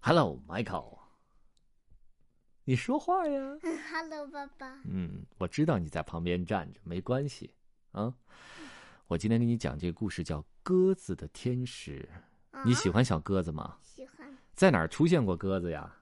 [0.00, 0.98] Hello, Michael。
[2.64, 3.58] 你说话呀。
[3.90, 4.80] Hello，爸爸。
[4.84, 7.52] 嗯，我知道你在旁边站着，没关系
[7.92, 8.14] 啊。
[9.06, 12.08] 我今天给你讲这个故事叫《鸽子的天使》。
[12.56, 13.76] 啊你喜欢小鸽子吗？
[13.82, 15.94] 喜欢在哪儿出现过鸽子呀？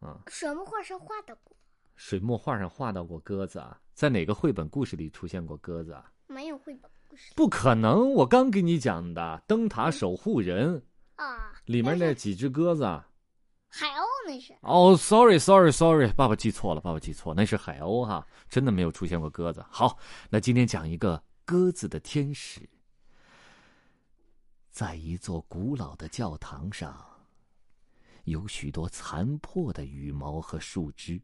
[0.00, 1.56] 嗯，水墨画上画的过？
[1.96, 3.80] 水墨画上画到过鸽子啊？
[3.94, 6.12] 在哪个绘本故事里出现过鸽子啊？
[6.26, 8.12] 没有绘本故事不可能！
[8.12, 10.80] 我刚给你讲的《灯塔守护人》
[11.22, 11.57] 啊。
[11.68, 13.06] 里面那几只鸽子啊。
[13.68, 19.62] 海鸥那是哦，sorry，sorry，sorry，爸爸记错了，爸爸记错，那是海鸥哈，真的没有出现过鸽子。
[19.70, 19.98] 好，
[20.30, 22.66] 那今天讲一个鸽子的天使。
[24.70, 27.06] 在一座古老的教堂上，
[28.24, 31.20] 有许多残破的羽毛和树枝，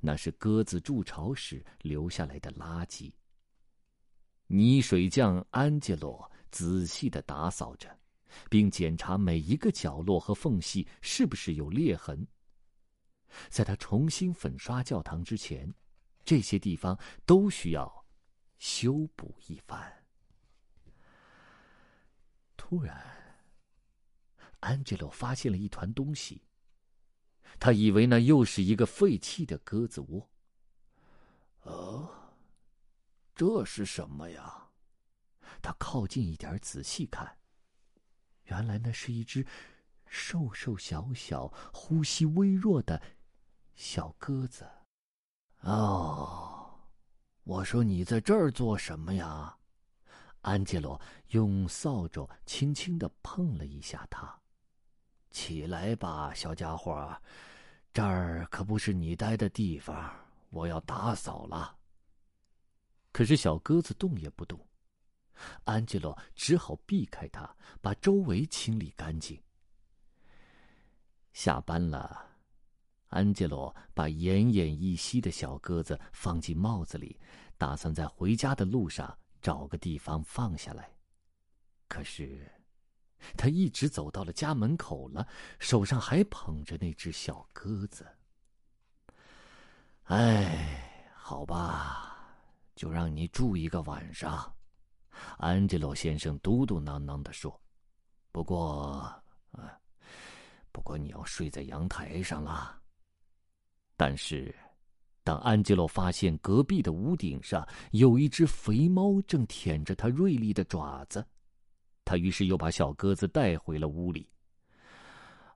[0.00, 3.12] 那是鸽子筑巢时留下来的垃圾。
[4.46, 7.94] 泥水匠安杰洛仔细的打扫着。
[8.48, 12.26] 并检查每一个角落和缝隙是不是有裂痕。
[13.48, 15.74] 在他重新粉刷教堂之前，
[16.24, 18.06] 这些地方都需要
[18.58, 20.04] 修补一番。
[22.56, 23.44] 突然，
[24.60, 26.46] 安吉洛发现了一团东西，
[27.58, 30.30] 他以为那又是一个废弃的鸽子窝。
[31.62, 32.32] 哦，
[33.34, 34.70] 这是什么呀？
[35.60, 37.38] 他靠近一点，仔细看。
[38.44, 39.46] 原来那是一只
[40.06, 43.00] 瘦瘦小小、呼吸微弱的
[43.74, 44.68] 小鸽子。
[45.60, 46.78] 哦，
[47.42, 49.56] 我说你在这儿做什么呀？
[50.42, 54.38] 安杰罗用扫帚轻轻的碰了一下它。
[55.30, 57.20] 起来吧，小家伙，
[57.92, 60.14] 这儿可不是你待的地方，
[60.50, 61.76] 我要打扫了。
[63.10, 64.60] 可是小鸽子动也不动。
[65.64, 69.40] 安吉洛只好避开他，把周围清理干净。
[71.32, 72.26] 下班了，
[73.08, 77.18] 安吉洛把奄奄一息的小鸽子放进帽子里，
[77.58, 80.90] 打算在回家的路上找个地方放下来。
[81.88, 82.50] 可是，
[83.36, 85.26] 他一直走到了家门口了，
[85.58, 88.06] 手上还捧着那只小鸽子。
[90.04, 92.36] 哎，好吧，
[92.74, 94.54] 就让你住一个晚上。
[95.38, 97.60] 安吉洛先生嘟嘟囔囔的说
[98.32, 99.12] ：“不过，
[99.50, 99.78] 啊，
[100.72, 102.80] 不过你要睡在阳台上啊。”
[103.96, 104.54] 但是，
[105.22, 111.24] 当安吉洛发现隔壁的屋顶上有一只肥猫正舔着他锐利的爪子，
[112.04, 114.28] 他于是又把小鸽子带回了屋里。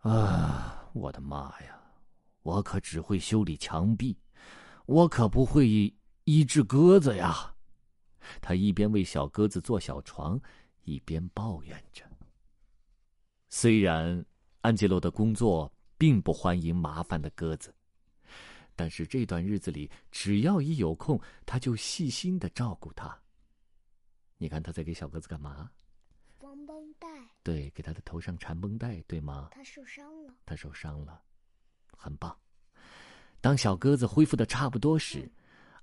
[0.00, 1.80] 啊，我的妈呀！
[2.42, 4.16] 我可只会修理墙壁，
[4.84, 7.52] 我可不会医治鸽子呀。
[8.40, 10.40] 他一边为小鸽子做小床，
[10.84, 12.04] 一边抱怨着。
[13.48, 14.24] 虽然
[14.60, 17.74] 安吉洛的工作并不欢迎麻烦的鸽子，
[18.74, 23.16] 但是这段日子里，只要一有空，他就细心的照顾它。
[24.36, 25.70] 你看他在给小鸽子干嘛？
[26.38, 27.08] 绑绷带。
[27.42, 29.48] 对，给他的头上缠绷带，对吗？
[29.52, 30.34] 他受伤了。
[30.44, 31.22] 他受伤了，
[31.96, 32.36] 很棒。
[33.40, 35.30] 当小鸽子恢复的差不多时，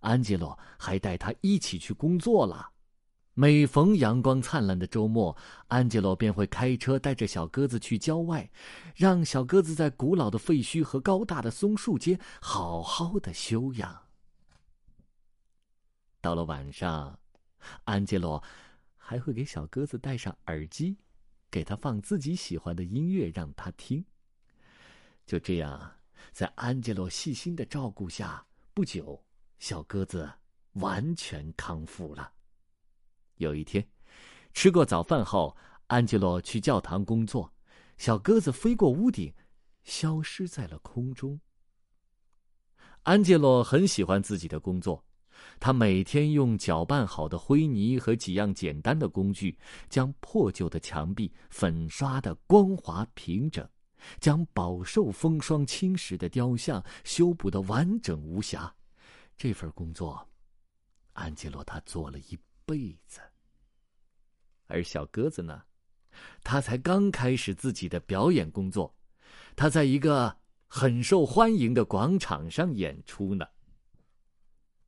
[0.04, 2.70] 安吉洛还带他一起去工作了。
[3.34, 5.36] 每逢阳光灿烂的周末，
[5.68, 8.52] 安吉洛便会开车带着小鸽子去郊外，
[8.96, 14.04] 让小鸽子在古老的废墟和高大的松树间好好的休养。
[16.22, 17.18] 到了晚上，
[17.86, 18.44] 安吉洛
[18.98, 20.98] 还会给小鸽子戴上耳机，
[21.50, 24.06] 给它放自己喜欢的音乐让它听。
[25.26, 25.94] 就这样，
[26.32, 29.24] 在安吉洛细心的照顾下，不久。
[29.66, 30.30] 小鸽子
[30.74, 32.34] 完全康复了。
[33.38, 33.88] 有一天，
[34.54, 35.56] 吃过早饭后，
[35.88, 37.54] 安吉洛去教堂工作，
[37.96, 39.34] 小鸽子飞过屋顶，
[39.86, 41.40] 消失在了空中。
[43.04, 45.02] 安吉洛很喜欢自己的工作，
[45.62, 49.58] 他每天用搅拌好的灰泥和几样简单的工具，
[49.88, 53.66] 将破旧的墙壁粉刷的光滑平整，
[54.20, 58.76] 将饱受风霜侵蚀的雕像修补的完整无瑕。
[59.38, 60.30] 这份工作，
[61.14, 63.20] 安吉洛他做了一辈子。
[64.68, 65.64] 而小鸽子呢，
[66.44, 68.96] 他才刚开始自己的表演工作，
[69.56, 70.38] 他在一个
[70.68, 73.46] 很受欢迎的广场上演出呢。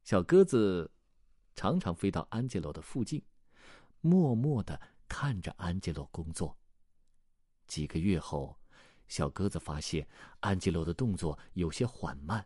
[0.03, 0.91] 小鸽子
[1.55, 3.21] 常常飞到安吉洛的附近，
[4.01, 6.57] 默默的看着安吉洛工作。
[7.67, 8.57] 几个月后，
[9.07, 10.07] 小鸽子发现
[10.39, 12.45] 安吉洛的动作有些缓慢。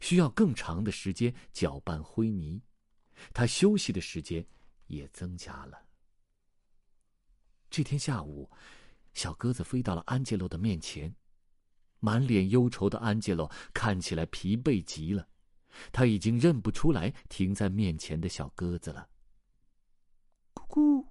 [0.00, 2.62] 需要更长的时间搅拌灰泥，
[3.32, 4.46] 他休息的时间
[4.86, 5.86] 也增加了。
[7.70, 8.50] 这天下午，
[9.14, 11.14] 小鸽子飞到了安杰洛的面前，
[12.00, 15.28] 满脸忧愁的安杰洛看起来疲惫极了，
[15.92, 19.08] 他已经认不出来停在面前的小鸽子了。
[20.54, 21.06] 咕咕，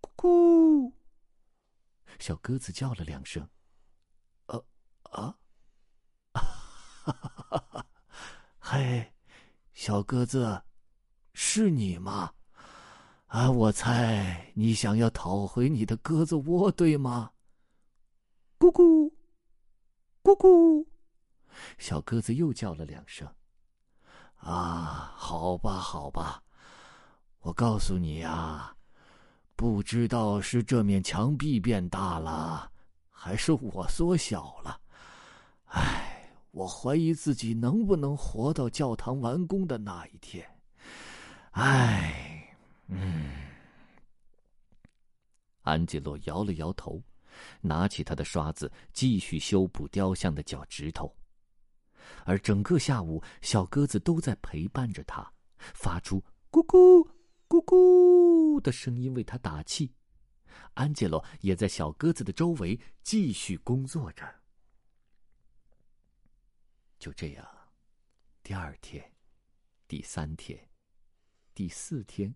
[0.00, 0.92] 咕咕，
[2.18, 3.48] 小鸽子叫了两声。
[4.46, 4.66] 呃，
[5.02, 5.38] 啊，
[6.32, 7.37] 哈 哈
[8.78, 9.12] 哎！
[9.72, 10.62] 小鸽子，
[11.34, 12.32] 是你吗？
[13.26, 17.32] 啊，我猜你想要讨回你的鸽子窝，对吗？
[18.56, 19.12] 咕咕，
[20.22, 20.86] 咕咕，
[21.76, 23.28] 小鸽子又叫了两声。
[24.36, 26.40] 啊，好吧，好吧，
[27.40, 28.76] 我告诉你呀，
[29.56, 32.70] 不知道是这面墙壁变大了，
[33.10, 34.80] 还是我缩小了。
[35.66, 36.07] 唉，
[36.58, 40.44] 我怀疑自己能不能活到教堂完工的那一天。
[41.52, 42.52] 唉。
[42.88, 43.30] 嗯，
[45.62, 47.00] 安吉洛摇了摇头，
[47.60, 51.14] 拿起他的刷子继续修补雕像的脚趾头。
[52.24, 56.20] 而整个下午，小鸽子都在陪伴着他，发出
[56.50, 57.08] “咕咕
[57.48, 59.92] 咕咕”的声音为他打气。
[60.74, 64.24] 安吉洛也在小鸽子的周围继续工作着。
[66.98, 67.46] 就这样，
[68.42, 69.04] 第二天、
[69.86, 70.58] 第三天、
[71.54, 72.34] 第四天。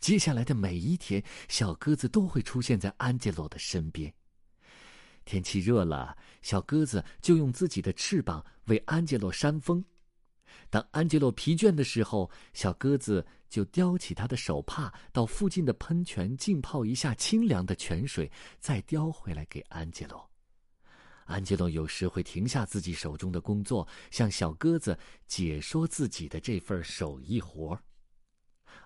[0.00, 4.12] 接下来的每一天，小鸽子都会出现在安杰洛的身边。
[5.24, 9.80] 天气热了，小鸽子就用自己的翅膀为安杰洛扇风；
[10.68, 18.28] 当安杰洛疲倦的时候，小鸽子就叼起他的手帕，到附近的喷泉浸泡一下清凉的泉水，
[18.58, 20.27] 再叼回来给安杰洛。
[21.28, 27.82] 安杰洛有时会停下自己手中的工作，向小鸽子解说自己的这份手艺活儿。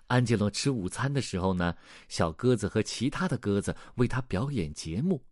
[0.07, 1.77] 安吉洛吃午餐的时候呢，
[2.09, 5.25] 小鸽子和其他的鸽子为他表演节目。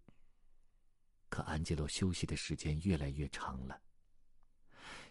[1.27, 3.81] 可安吉洛休息的时间越来越长了，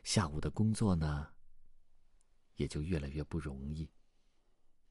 [0.02, 1.28] 下午的工作呢，
[2.56, 3.86] 也就越来越不容易。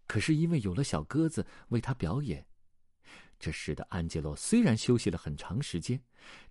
[0.05, 2.45] 可是因为有了小鸽子为他表演，
[3.39, 5.99] 这使得安吉洛虽然休息了很长时间，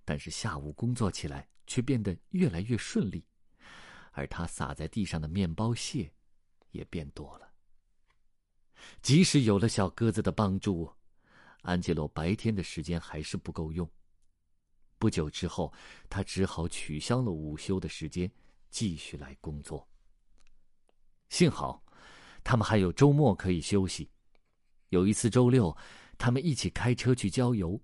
[0.05, 3.23] 但是下午工作起来却变得越来越顺利，
[4.12, 6.11] 而他撒在地上的面包屑
[6.70, 7.46] 也变多了。
[9.02, 10.90] 即使有了小鸽子的帮助，
[11.61, 13.88] 安吉洛白天的时间还是不够用。
[14.99, 15.73] 不久之后，
[16.08, 18.31] 他只好取消了午休的时间，
[18.70, 19.87] 继续来工作。
[21.29, 21.84] 幸好，
[22.43, 24.11] 他们还有周末可以休息。
[24.88, 25.76] 有一次周六，
[26.19, 27.81] 他们一起开车去郊游。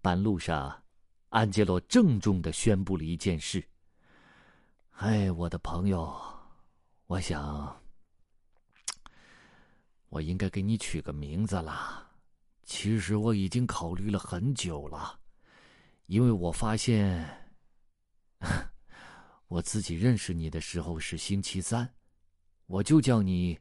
[0.00, 0.84] 半路上，
[1.30, 3.66] 安杰洛郑重的宣布了一件事
[4.98, 6.16] ：“哎，我的朋友，
[7.06, 7.76] 我想。”
[10.10, 12.08] 我应该给你取个名字了。
[12.64, 15.18] 其实我已经考虑了很久了，
[16.06, 17.28] 因为我发现，
[19.48, 21.94] 我自己认识你的时候是星期三，
[22.66, 23.58] 我就叫你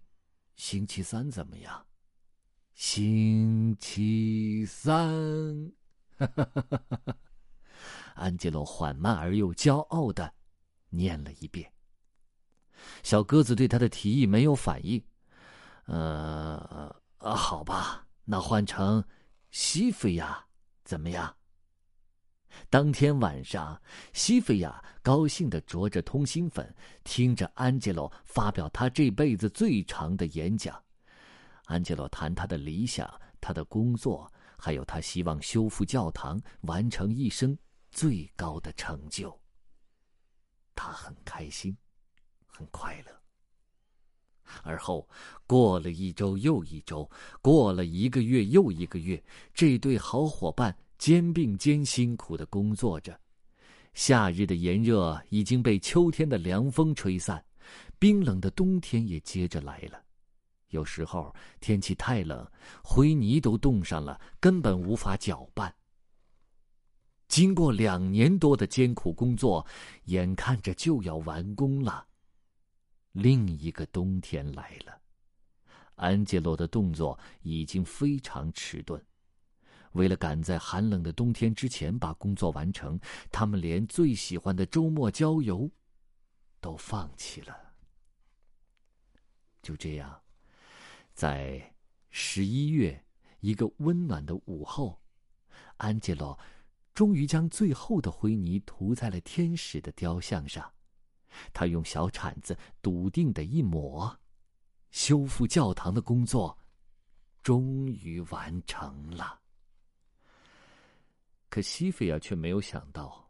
[0.56, 1.86] 星期三怎么样？
[2.76, 3.47] 星
[3.80, 5.72] 七三，
[8.16, 10.34] 安吉洛缓慢而又骄傲的
[10.90, 11.72] 念了一遍。
[13.04, 15.04] 小鸽子对他的提议没有反应。
[15.86, 19.04] 呃，好吧，那换成
[19.52, 20.46] 西菲亚
[20.84, 21.34] 怎么样？
[22.70, 23.80] 当天晚上，
[24.14, 30.82] 西菲亚高兴的啄着通心粉，听着安吉洛发表他这辈子最长的演讲。
[31.66, 33.08] 安吉洛谈他的理想、
[33.40, 37.58] 他的工作，还有他希望修复教堂，完成一生
[37.92, 39.38] 最高的成就。
[40.76, 41.76] 他很开心，
[42.46, 43.12] 很快乐。
[44.64, 45.08] 而后，
[45.46, 47.10] 过了一周又一周，
[47.42, 49.22] 过了一个月又一个月，
[49.54, 53.20] 这对好伙伴肩并肩辛苦的工作着。
[53.94, 57.44] 夏日的炎热已经被秋天的凉风吹散，
[58.00, 60.02] 冰冷的冬天也接着来了。
[60.70, 62.50] 有时候天气太冷，
[62.84, 65.74] 灰泥都冻上了，根本无法搅拌。
[67.28, 69.66] 经过两年多的艰苦工作，
[70.06, 72.08] 眼看着就要完工了。
[73.12, 75.02] 另一个冬天来了，
[75.96, 79.04] 安杰洛的动作已经非常迟钝。
[79.94, 83.00] 为了赶在寒冷的冬天之前把工作完成，
[83.32, 85.70] 他们连最喜欢的周末郊游
[86.62, 87.58] 都放弃了。
[89.62, 90.22] 就这样，
[91.18, 91.60] 在
[92.12, 93.04] 十一月
[93.40, 95.02] 一个温暖的午后，
[95.78, 96.38] 安杰洛
[96.94, 100.72] 终于将最后的灰泥涂在了天使的雕像上。
[101.52, 104.16] 他用小铲子笃定的一抹，
[104.92, 106.56] 修复教堂的工作
[107.42, 109.42] 终于完成了。
[111.50, 113.28] 可西菲亚却没有想到，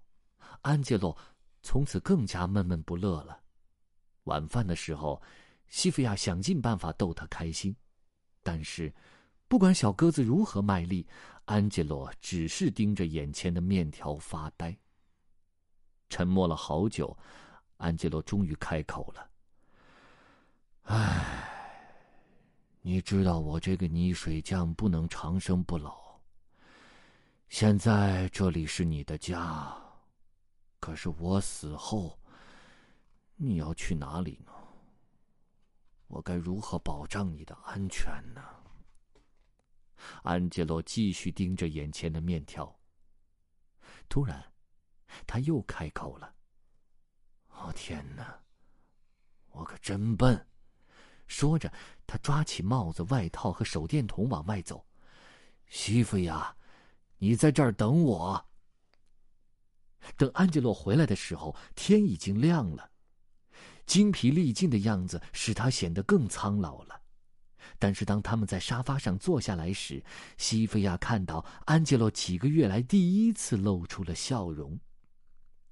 [0.60, 1.18] 安杰洛
[1.64, 3.42] 从此更加闷闷不乐了。
[4.26, 5.22] 晚饭的时候，
[5.68, 7.76] 西菲亚想尽办法逗他开心，
[8.42, 8.94] 但是，
[9.48, 11.06] 不管小鸽子如何卖力，
[11.46, 14.76] 安杰洛只是盯着眼前的面条发呆。
[16.10, 17.18] 沉默了好久，
[17.78, 19.30] 安杰洛终于开口了
[20.84, 21.90] ：“唉，
[22.82, 26.18] 你知道我这个泥水匠不能长生不老。
[27.50, 29.76] 现在这里是你的家，
[30.80, 32.18] 可是我死后，
[33.36, 34.52] 你要去哪里呢？
[36.08, 38.42] 我该如何保障你的安全呢？”
[40.24, 42.78] 安杰洛继续盯着眼前的面条。
[44.10, 44.44] 突然。
[45.26, 46.36] 他又开口了
[47.50, 48.40] ：“哦天哪，
[49.52, 50.48] 我可真笨！”
[51.28, 51.72] 说着，
[52.06, 54.86] 他抓起帽子、外套和手电筒往外走。
[55.68, 56.56] 媳妇呀，
[57.18, 58.50] 你在这儿等我。
[60.18, 62.92] 等安吉洛回来的时候，天已经亮了。
[63.88, 67.02] 精疲力尽的样子使他显得更苍老了。
[67.80, 70.04] 但是当他们在沙发上坐下来时，
[70.38, 74.80] 西菲亚看到安吉洛几个月来第一次露出了笑容。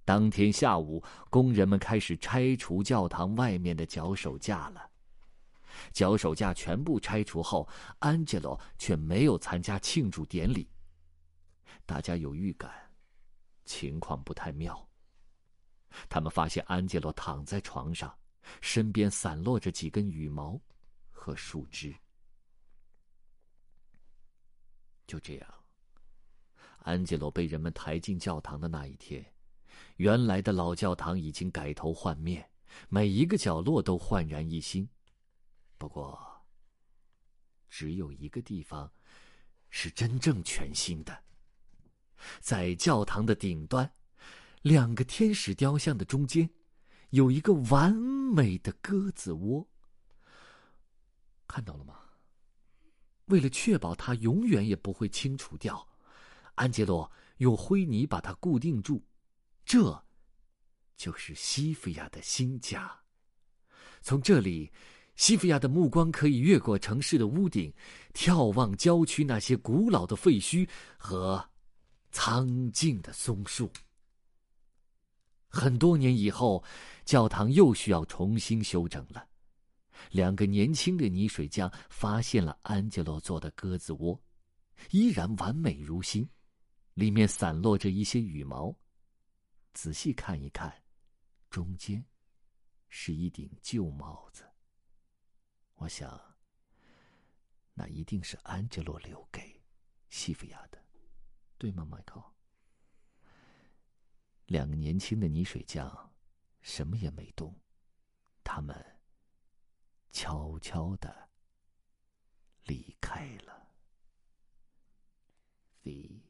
[0.04, 4.90] 当天下午，工人们开始拆除教堂外面的脚手架了。
[5.92, 7.68] 脚手架全部拆除后，
[8.00, 10.70] 安吉洛却没有参加庆祝典礼。
[11.86, 12.72] 大家有预感，
[13.66, 14.85] 情况不太妙。
[16.10, 18.16] 他们发现安吉洛躺在床上，
[18.62, 20.60] 身边散落着几根羽毛
[21.12, 21.96] 和树枝。
[25.08, 25.54] 就这样，
[26.80, 29.24] 安吉洛被人们抬进教堂的那一天。
[29.98, 32.50] 原来的老教堂已经改头换面，
[32.90, 34.88] 每一个角落都焕然一新。
[35.78, 36.20] 不过，
[37.70, 38.92] 只有一个地方
[39.70, 41.24] 是真正全新的。
[42.40, 43.90] 在教堂的顶端，
[44.66, 46.50] 两个天使雕像的中间，
[47.12, 49.64] 有一个完美的鸽子窝。
[51.46, 52.00] 看到了吗？
[53.26, 55.88] 为了确保它永远也不会清除掉，
[56.56, 59.06] 安杰洛用灰泥把它固定住。
[59.68, 60.04] 这，
[60.98, 62.92] 就是西菲亚的新家。
[64.02, 64.72] 从这里，
[65.16, 67.72] 西菲亚的目光可以越过城市的屋顶，
[68.16, 70.68] 眺望郊区那些古老的废墟
[70.98, 71.48] 和
[72.12, 73.72] 苍劲的松树。
[75.56, 76.62] 很多年以后，
[77.06, 79.26] 教堂又需要重新修整了。
[80.12, 84.22] 两个年轻的泥水匠发现了安吉洛做的鸽子窝，
[84.92, 86.28] 依然完美如新，
[86.94, 88.76] 里面散落着一些羽毛。
[89.74, 90.74] 仔细看一看，
[91.50, 92.04] 中间
[92.90, 94.44] 是一顶旧帽子。
[95.76, 96.20] 我想，
[97.74, 99.62] 那一定是安杰洛留给
[100.10, 100.78] 西菲亚的，
[101.58, 102.22] 对吗，迈克？
[104.48, 106.14] 两个年轻的泥水匠
[106.62, 107.60] 什么也没动，
[108.44, 109.00] 他们
[110.12, 111.30] 悄悄的
[112.66, 113.68] 离开了。
[115.84, 116.22] The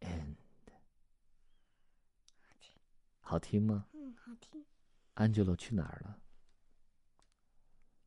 [0.00, 0.36] end.
[3.20, 3.86] 好听吗？
[3.92, 4.64] 嗯，好听。
[5.14, 6.20] 安吉洛去哪儿了？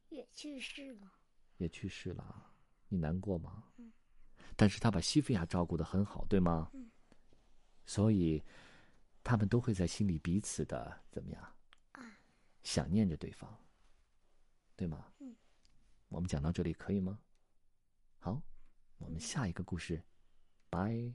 [0.09, 1.11] 也去世了。
[1.57, 2.53] 也去世了，
[2.89, 3.71] 你难过吗？
[3.77, 3.93] 嗯。
[4.55, 6.69] 但是他把西菲亚照顾的很好，对吗？
[6.73, 6.91] 嗯。
[7.85, 8.43] 所以，
[9.23, 11.55] 他们都会在心里彼此的怎么样？
[11.93, 12.17] 啊。
[12.63, 13.49] 想念着对方，
[14.75, 15.11] 对吗？
[15.19, 15.35] 嗯。
[16.09, 17.19] 我们讲到这里可以吗？
[18.19, 18.41] 好，
[18.97, 20.03] 我们下一个故事，
[20.69, 21.13] 拜。